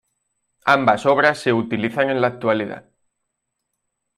[0.65, 2.89] Ambas obras se utilizan en la actualidad.